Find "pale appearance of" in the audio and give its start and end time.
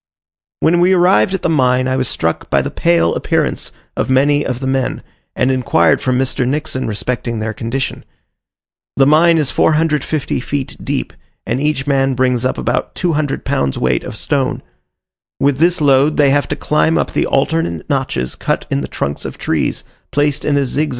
2.71-4.09